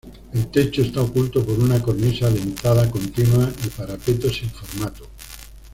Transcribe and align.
El 0.33 0.49
techo 0.49 0.81
está 0.81 0.99
oculto 0.99 1.45
por 1.45 1.59
una 1.59 1.79
cornisa 1.79 2.27
dentada 2.31 2.89
continua 2.89 3.47
y 3.63 3.67
parapeto 3.67 4.31
sin 4.33 4.49
formato. 4.49 5.07